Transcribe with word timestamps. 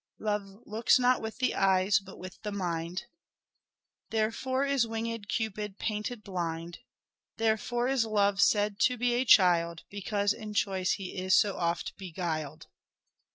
"Love 0.19 0.55
looks 0.65 0.97
not 0.97 1.21
with 1.21 1.37
the 1.37 1.53
eyes 1.53 1.99
but 1.99 2.17
with 2.17 2.41
the 2.41 2.51
mind." 2.51 3.05
"Therefore 4.09 4.65
is 4.65 4.87
winged 4.87 5.29
Cupid 5.29 5.77
painted 5.77 6.23
blind."" 6.23 6.79
Therefore 7.37 7.87
is 7.87 8.03
Love 8.03 8.41
said 8.41 8.79
to 8.79 8.97
be 8.97 9.13
a 9.13 9.25
child 9.25 9.83
Because 9.91 10.33
in 10.33 10.55
choice 10.55 10.93
he 10.93 11.15
is 11.15 11.37
so 11.37 11.55
oft 11.55 11.95
beguiled." 11.97 12.65